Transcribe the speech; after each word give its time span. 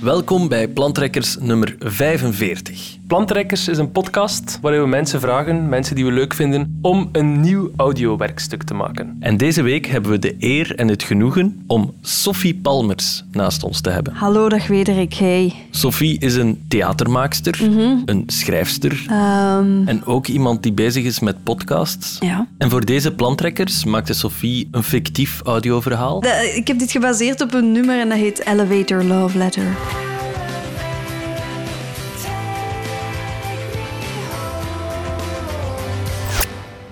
Welkom 0.00 0.48
bij 0.48 0.68
Plantrekkers 0.68 1.36
nummer 1.40 1.76
45. 1.78 2.98
Plantrekkers 3.06 3.68
is 3.68 3.78
een 3.78 3.92
podcast 3.92 4.58
waarin 4.62 4.80
we 4.80 4.86
mensen 4.86 5.20
vragen, 5.20 5.68
mensen 5.68 5.94
die 5.94 6.04
we 6.04 6.12
leuk 6.12 6.34
vinden, 6.34 6.78
om 6.82 7.08
een 7.12 7.40
nieuw 7.40 7.70
audiowerkstuk 7.76 8.62
te 8.62 8.74
maken. 8.74 9.16
En 9.20 9.36
deze 9.36 9.62
week 9.62 9.86
hebben 9.86 10.10
we 10.10 10.18
de 10.18 10.34
eer 10.38 10.74
en 10.74 10.88
het 10.88 11.02
genoegen 11.02 11.62
om 11.66 11.94
Sophie 12.00 12.54
Palmers 12.54 13.24
naast 13.32 13.62
ons 13.62 13.80
te 13.80 13.90
hebben. 13.90 14.12
Hallo, 14.14 14.48
dag 14.48 14.66
Wederik. 14.66 15.14
Hey. 15.14 15.52
Sophie 15.70 16.18
is 16.18 16.34
een 16.34 16.62
theatermaakster, 16.68 17.58
een 18.04 18.22
schrijfster 18.26 19.04
Ehm, 19.08 19.88
en 19.88 20.04
ook 20.04 20.26
iemand 20.26 20.62
die 20.62 20.72
bezig 20.72 21.04
is 21.04 21.20
met 21.20 21.42
podcasts. 21.44 22.16
ja. 22.20 22.46
En 22.58 22.70
voor 22.70 22.84
deze 22.84 23.12
Plantrekkers 23.14 23.84
maakte 23.84 24.12
Sophie 24.14 24.68
een 24.70 24.82
fictief 24.82 25.40
audioverhaal. 25.44 26.20
De- 26.20 26.52
ik 26.56 26.66
heb 26.66 26.78
dit 26.78 26.90
gebaseerd 26.90 27.40
op 27.40 27.54
een 27.54 27.72
nummer 27.72 28.00
en 28.00 28.08
dat 28.08 28.18
heet 28.18 28.46
Elevator 28.46 29.02
Love 29.04 29.38
Letter. 29.38 29.64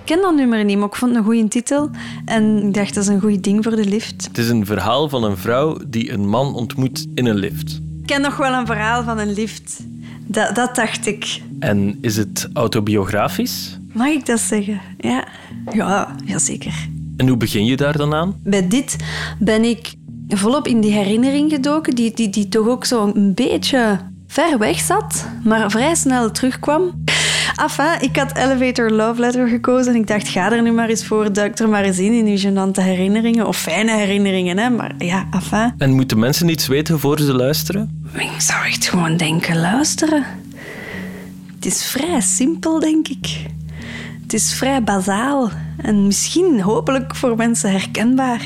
Ik 0.08 0.14
ken 0.14 0.22
dat 0.22 0.34
nummer 0.34 0.64
niet, 0.64 0.78
maar 0.78 0.86
ik 0.86 0.94
vond 0.94 1.10
het 1.10 1.20
een 1.20 1.26
goede 1.26 1.48
titel. 1.48 1.90
En 2.24 2.62
ik 2.66 2.74
dacht, 2.74 2.94
dat 2.94 3.02
is 3.02 3.08
een 3.08 3.20
goed 3.20 3.44
ding 3.44 3.64
voor 3.64 3.76
de 3.76 3.84
lift. 3.84 4.24
Het 4.28 4.38
is 4.38 4.48
een 4.48 4.66
verhaal 4.66 5.08
van 5.08 5.24
een 5.24 5.36
vrouw 5.36 5.78
die 5.86 6.12
een 6.12 6.28
man 6.28 6.54
ontmoet 6.54 7.06
in 7.14 7.26
een 7.26 7.36
lift. 7.36 7.80
Ik 8.00 8.06
ken 8.06 8.20
nog 8.20 8.36
wel 8.36 8.52
een 8.52 8.66
verhaal 8.66 9.04
van 9.04 9.18
een 9.18 9.32
lift. 9.32 9.80
Dat, 10.26 10.54
dat 10.54 10.74
dacht 10.74 11.06
ik. 11.06 11.40
En 11.58 11.98
is 12.00 12.16
het 12.16 12.48
autobiografisch? 12.52 13.78
Mag 13.92 14.06
ik 14.06 14.26
dat 14.26 14.40
zeggen? 14.40 14.80
Ja, 14.98 15.28
ja 15.72 16.14
jazeker. 16.24 16.88
En 17.16 17.28
hoe 17.28 17.36
begin 17.36 17.64
je 17.64 17.76
daar 17.76 17.96
dan 17.96 18.14
aan? 18.14 18.40
Bij 18.42 18.68
dit 18.68 18.96
ben 19.38 19.64
ik 19.64 19.94
volop 20.36 20.66
in 20.66 20.80
die 20.80 20.92
herinnering 20.92 21.50
gedoken, 21.50 21.94
die, 21.94 22.14
die, 22.14 22.30
die 22.30 22.48
toch 22.48 22.68
ook 22.68 22.84
zo 22.84 23.10
een 23.14 23.34
beetje 23.34 23.98
ver 24.26 24.58
weg 24.58 24.78
zat, 24.78 25.28
maar 25.44 25.70
vrij 25.70 25.94
snel 25.94 26.30
terugkwam. 26.30 27.04
Enfin, 27.56 28.00
ik 28.00 28.16
had 28.16 28.36
Elevator 28.36 28.90
Love 28.90 29.20
Letter 29.20 29.48
gekozen 29.48 29.94
en 29.94 30.00
ik 30.00 30.06
dacht, 30.06 30.28
ga 30.28 30.52
er 30.52 30.62
nu 30.62 30.72
maar 30.72 30.88
eens 30.88 31.06
voor, 31.06 31.32
duik 31.32 31.58
er 31.58 31.68
maar 31.68 31.84
eens 31.84 31.98
in, 31.98 32.12
in 32.12 32.24
die 32.24 32.46
gênante 32.46 32.82
herinneringen, 32.82 33.46
of 33.46 33.56
fijne 33.56 33.96
herinneringen, 33.96 34.58
hè. 34.58 34.70
Maar 34.70 34.94
ja, 34.98 35.26
enfin. 35.30 35.74
En 35.78 35.90
moeten 35.90 36.18
mensen 36.18 36.48
iets 36.48 36.66
weten 36.66 36.98
voor 36.98 37.20
ze 37.20 37.34
luisteren? 37.34 38.02
Ik 38.14 38.40
zou 38.40 38.64
echt 38.64 38.88
gewoon 38.88 39.16
denken, 39.16 39.60
luisteren. 39.60 40.24
Het 41.54 41.66
is 41.66 41.86
vrij 41.86 42.20
simpel, 42.20 42.80
denk 42.80 43.08
ik. 43.08 43.46
Het 44.22 44.32
is 44.32 44.54
vrij 44.54 44.82
bazaal 44.82 45.50
en 45.76 46.06
misschien 46.06 46.60
hopelijk 46.60 47.16
voor 47.16 47.36
mensen 47.36 47.70
herkenbaar. 47.70 48.40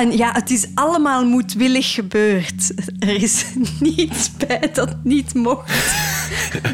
En 0.00 0.16
ja, 0.16 0.32
het 0.32 0.50
is 0.50 0.66
allemaal 0.74 1.24
moedwillig 1.24 1.94
gebeurd. 1.94 2.72
Er 2.98 3.22
is 3.22 3.44
niets 3.96 4.30
bij 4.36 4.70
dat 4.72 4.96
niet 5.02 5.34
mocht. 5.34 5.72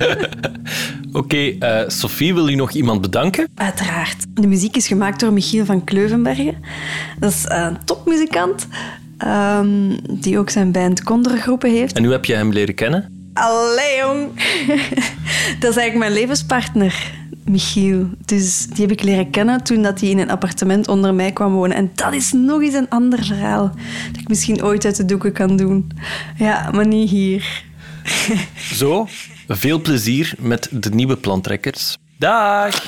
Oké, 1.12 1.36
eh, 1.36 1.82
Sophie, 1.86 2.34
wil 2.34 2.48
je 2.48 2.56
nog 2.56 2.70
iemand 2.70 3.00
bedanken? 3.00 3.48
Uiteraard. 3.54 4.24
De 4.30 4.46
muziek 4.46 4.76
is 4.76 4.86
gemaakt 4.86 5.20
door 5.20 5.32
Michiel 5.32 5.64
van 5.64 5.84
Kleuvenbergen. 5.84 6.54
Dat 7.18 7.32
is 7.32 7.44
een 7.48 7.84
topmuzikant 7.84 8.66
ehm, 9.18 9.96
die 10.10 10.38
ook 10.38 10.50
zijn 10.50 10.72
band 10.72 11.02
Kondergroepen 11.02 11.70
heeft. 11.70 11.96
En 11.96 12.04
hoe 12.04 12.12
heb 12.12 12.24
je 12.24 12.34
hem 12.34 12.52
leren 12.52 12.74
kennen? 12.74 13.30
Allee, 13.32 13.96
jong. 13.98 14.28
Dat 15.60 15.70
is 15.70 15.76
eigenlijk 15.76 15.96
mijn 15.96 16.12
levenspartner, 16.12 17.12
Michiel. 17.46 18.08
Dus 18.24 18.66
die 18.66 18.86
heb 18.86 18.90
ik 18.90 19.02
leren 19.02 19.30
kennen 19.30 19.62
toen 19.62 19.82
dat 19.82 20.00
hij 20.00 20.08
in 20.08 20.18
een 20.18 20.30
appartement 20.30 20.88
onder 20.88 21.14
mij 21.14 21.32
kwam 21.32 21.52
wonen. 21.52 21.76
En 21.76 21.90
dat 21.94 22.12
is 22.12 22.32
nog 22.32 22.62
eens 22.62 22.74
een 22.74 22.88
ander 22.88 23.24
verhaal 23.24 23.72
dat 24.12 24.20
ik 24.20 24.28
misschien 24.28 24.64
ooit 24.64 24.84
uit 24.84 24.96
de 24.96 25.04
doeken 25.04 25.32
kan 25.32 25.56
doen. 25.56 25.90
Ja, 26.36 26.70
maar 26.70 26.86
niet 26.86 27.10
hier. 27.10 27.64
Zo, 28.80 29.06
veel 29.48 29.80
plezier 29.80 30.34
met 30.38 30.68
de 30.70 30.90
nieuwe 30.90 31.16
plantrekkers. 31.16 31.96
Dag! 32.18 32.84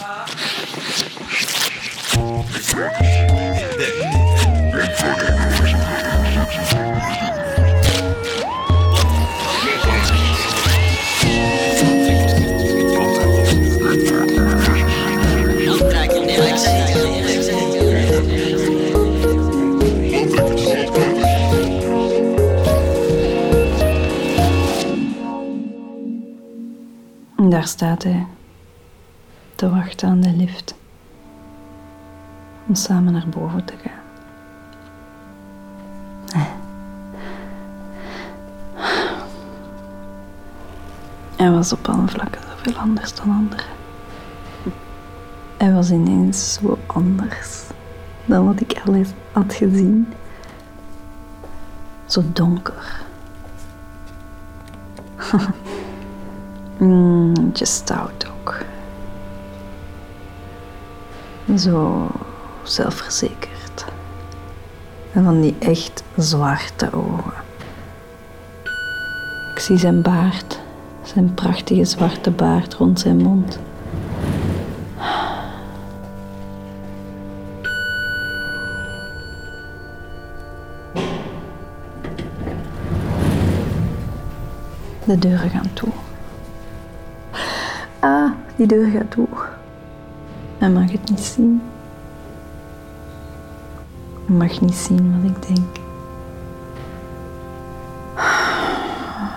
Daar 27.59 27.67
staat 27.67 28.03
hij, 28.03 28.27
te 29.55 29.71
wachten 29.71 30.09
aan 30.09 30.21
de 30.21 30.31
lift. 30.31 30.75
Om 32.67 32.75
samen 32.75 33.13
naar 33.13 33.29
boven 33.29 33.65
te 33.65 33.75
gaan. 33.83 33.97
Hij 41.37 41.51
was 41.51 41.73
op 41.73 41.89
alle 41.89 42.09
vlakken 42.09 42.41
zoveel 42.43 42.81
anders 42.81 43.15
dan 43.15 43.31
anderen. 43.31 43.67
Hij 45.57 45.73
was 45.73 45.91
ineens 45.91 46.53
zo 46.53 46.79
anders 46.87 47.63
dan 48.25 48.45
wat 48.45 48.61
ik 48.61 48.81
al 48.85 48.95
eens 48.95 49.11
had 49.33 49.55
gezien. 49.55 50.13
Zo 52.07 52.23
donker. 52.33 53.03
Mm, 56.79 57.35
beetje 57.35 57.65
stout 57.65 58.27
ook. 58.31 58.57
Zo 61.57 62.07
zelfverzekerd. 62.63 63.85
En 65.13 65.25
van 65.25 65.41
die 65.41 65.57
echt 65.59 66.03
zwarte 66.17 66.93
ogen. 66.93 67.33
Ik 69.55 69.59
zie 69.59 69.77
zijn 69.77 70.03
baard, 70.03 70.61
zijn 71.03 71.35
prachtige 71.35 71.85
zwarte 71.85 72.31
baard 72.31 72.75
rond 72.75 73.01
zijn 73.01 73.17
mond. 73.17 73.59
De 85.05 85.19
deuren 85.19 85.51
gaan 85.51 85.73
toe. 85.73 86.08
Die 88.59 88.67
deur 88.67 88.91
gaat 88.91 89.11
toe. 89.11 89.29
Hij 90.59 90.71
mag 90.71 90.93
het 90.93 91.11
niet 91.11 91.21
zien. 91.21 91.63
Hij 94.27 94.37
mag 94.37 94.61
niet 94.61 94.75
zien 94.75 95.21
wat 95.21 95.31
ik 95.31 95.47
denk. 95.47 95.67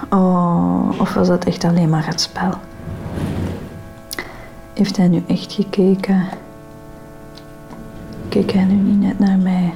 Oh, 0.09 0.99
of 0.99 1.13
was 1.13 1.27
dat 1.27 1.45
echt 1.45 1.63
alleen 1.63 1.89
maar 1.89 2.05
het 2.05 2.21
spel? 2.21 2.53
Heeft 4.73 4.97
hij 4.97 5.07
nu 5.07 5.23
echt 5.27 5.53
gekeken? 5.53 6.25
Keek 8.29 8.51
hij 8.51 8.63
nu 8.63 8.75
niet 8.75 8.99
net 8.99 9.19
naar 9.19 9.37
mij? 9.37 9.73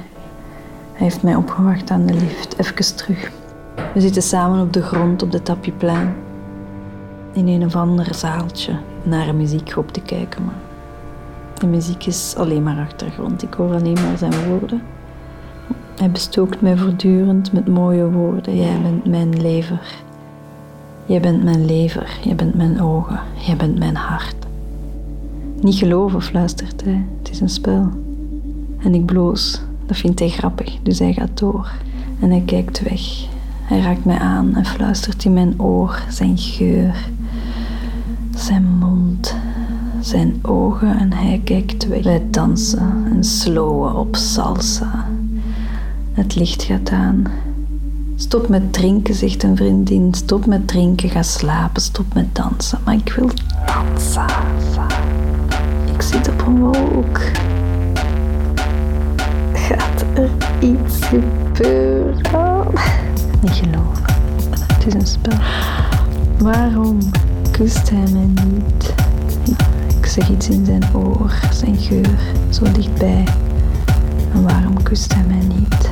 Hij 0.92 1.06
heeft 1.06 1.22
mij 1.22 1.34
opgewacht 1.34 1.90
aan 1.90 2.06
de 2.06 2.14
lift, 2.14 2.58
even 2.58 2.96
terug. 2.96 3.30
We 3.94 4.00
zitten 4.00 4.22
samen 4.22 4.60
op 4.60 4.72
de 4.72 4.82
grond 4.82 5.22
op 5.22 5.30
de 5.30 5.42
tapieplein 5.42 6.14
in 7.32 7.48
een 7.48 7.64
of 7.64 7.76
ander 7.76 8.14
zaaltje 8.14 8.78
naar 9.06 9.28
een 9.28 9.36
muziekgroep 9.36 9.92
te 9.92 10.00
kijken. 10.00 10.44
Maar 10.44 10.54
de 11.58 11.66
muziek 11.66 12.06
is 12.06 12.34
alleen 12.36 12.62
maar 12.62 12.78
achtergrond. 12.78 13.42
Ik 13.42 13.54
hoor 13.54 13.74
alleen 13.74 13.98
maar 14.02 14.18
zijn 14.18 14.48
woorden. 14.48 14.82
Hij 15.96 16.10
bestookt 16.10 16.60
mij 16.60 16.76
voortdurend 16.76 17.52
met 17.52 17.68
mooie 17.68 18.10
woorden. 18.10 18.56
Jij 18.56 18.80
bent 18.82 19.06
mijn 19.06 19.40
lever. 19.40 19.80
Jij 21.06 21.20
bent 21.20 21.44
mijn 21.44 21.64
lever. 21.64 22.18
Jij 22.24 22.34
bent 22.34 22.54
mijn 22.54 22.80
ogen. 22.80 23.20
Jij 23.34 23.56
bent 23.56 23.78
mijn 23.78 23.96
hart. 23.96 24.36
Niet 25.60 25.74
geloven, 25.74 26.22
fluistert 26.22 26.84
hij. 26.84 27.04
Het 27.18 27.30
is 27.30 27.40
een 27.40 27.48
spel. 27.48 27.88
En 28.78 28.94
ik 28.94 29.06
bloos. 29.06 29.60
Dat 29.86 29.96
vindt 29.96 30.18
hij 30.18 30.28
grappig, 30.28 30.78
dus 30.82 30.98
hij 30.98 31.12
gaat 31.12 31.38
door. 31.38 31.70
En 32.20 32.30
hij 32.30 32.42
kijkt 32.46 32.82
weg. 32.82 33.26
Hij 33.62 33.80
raakt 33.80 34.04
mij 34.04 34.18
aan 34.18 34.54
en 34.54 34.64
fluistert 34.64 35.24
in 35.24 35.32
mijn 35.32 35.60
oor 35.60 36.02
zijn 36.08 36.38
geur, 36.38 37.08
zijn 38.36 38.78
mond, 38.78 39.34
zijn 40.00 40.38
ogen 40.42 40.98
en 40.98 41.12
hij 41.12 41.40
kijkt 41.44 41.88
weg. 41.88 42.02
Wij 42.02 42.26
dansen 42.30 43.06
en 43.10 43.24
slowen 43.24 43.94
op 43.94 44.16
salsa. 44.16 45.08
Het 46.12 46.34
licht 46.34 46.62
gaat 46.62 46.90
aan. 46.90 47.24
Stop 48.16 48.48
met 48.48 48.72
drinken, 48.72 49.14
zegt 49.14 49.42
een 49.42 49.56
vriendin. 49.56 50.14
Stop 50.14 50.46
met 50.46 50.68
drinken, 50.68 51.08
ga 51.08 51.22
slapen. 51.22 51.82
Stop 51.82 52.14
met 52.14 52.34
dansen. 52.34 52.78
Maar 52.84 52.94
ik 52.94 53.12
wil 53.12 53.30
dansen. 53.66 54.26
Ik 55.94 56.02
zit 56.02 56.28
op 56.28 56.46
een 56.46 56.58
wolk. 56.58 57.20
Gaat 59.52 60.04
er 60.14 60.30
iets 60.60 60.98
gebeuren? 61.00 62.68
Niet 63.40 63.52
geloven. 63.52 64.04
Het 64.66 64.86
is 64.86 64.94
een 64.94 65.06
spel. 65.06 65.38
Waarom 66.38 66.98
kust 67.56 67.90
hij 67.90 68.10
mij 68.12 68.44
niet? 68.44 68.94
Ik 69.98 70.06
zeg 70.06 70.28
iets 70.30 70.48
in 70.48 70.64
zijn 70.64 70.84
oor, 70.94 71.34
zijn 71.52 71.76
geur, 71.76 72.18
zo 72.50 72.72
dichtbij. 72.72 73.24
En 74.32 74.42
waarom 74.42 74.82
kust 74.82 75.14
hij 75.14 75.24
mij 75.24 75.46
niet? 75.56 75.90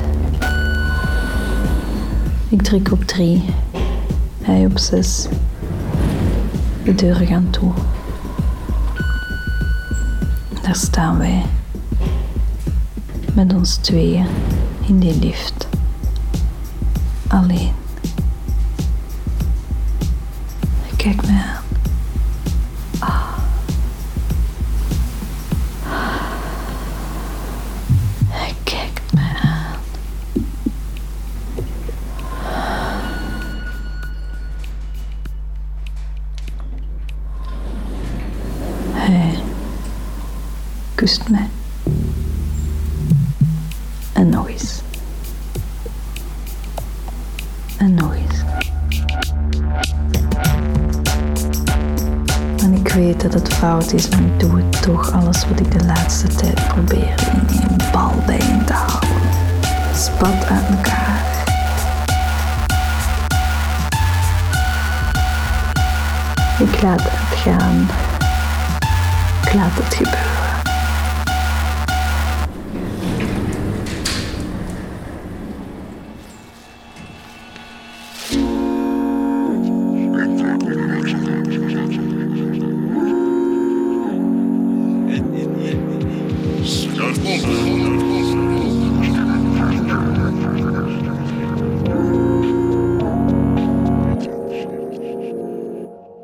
Ik 2.49 2.61
druk 2.61 2.91
op 2.91 3.03
drie, 3.03 3.43
hij 4.41 4.65
op 4.65 4.77
zes. 4.77 5.27
De 6.83 6.95
deuren 6.95 7.27
gaan 7.27 7.47
toe. 7.49 7.71
Daar 10.61 10.75
staan 10.75 11.17
wij. 11.17 11.45
Met 13.33 13.53
ons 13.53 13.75
tweeën 13.75 14.25
in 14.87 14.99
die 14.99 15.19
lift. 15.19 15.67
Alleen. 17.27 17.84
Hij 21.05 21.13
kijkt 21.13 21.27
mij 21.27 21.43
aan. 22.99 23.43
Hij 28.29 28.53
kijkt 28.63 29.13
mij 29.13 29.35
aan. 29.43 29.75
Hij 38.93 39.45
weet 52.95 53.21
dat 53.21 53.33
het 53.33 53.53
fout 53.53 53.93
is, 53.93 54.09
maar 54.09 54.19
ik 54.19 54.39
doe 54.39 54.57
het 54.57 54.81
toch. 54.81 55.11
Alles 55.11 55.47
wat 55.47 55.59
ik 55.59 55.79
de 55.79 55.85
laatste 55.85 56.27
tijd 56.27 56.67
probeer 56.67 57.13
in 57.31 57.57
een 57.61 57.91
bal 57.91 58.13
bijeen 58.25 58.65
te 58.65 58.73
houden. 58.73 59.09
Spat 59.93 60.45
uit 60.45 60.69
elkaar. 60.69 61.23
Ik 66.59 66.81
laat 66.81 67.01
het 67.03 67.39
gaan. 67.39 67.87
Ik 69.45 69.53
laat 69.53 69.75
het 69.75 69.93
gebeuren. 69.93 70.34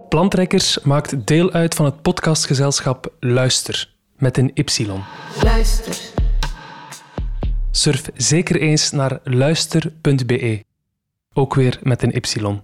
Plantrekkers 0.10 0.80
maakt 0.84 1.28
deel 1.28 1.52
uit 1.52 1.76
van 1.76 1.86
het 1.86 2.02
podcastgezelschap 2.02 3.14
Luister, 3.20 3.94
met 4.18 4.38
een 4.38 4.52
Y. 4.54 4.88
Luister. 5.44 5.96
Surf 7.72 8.10
zeker 8.16 8.62
eens 8.62 8.92
naar 8.92 9.20
luister.be, 9.24 10.64
ook 11.34 11.54
weer 11.54 11.80
met 11.82 12.04
een 12.04 12.16
Y. 12.16 12.62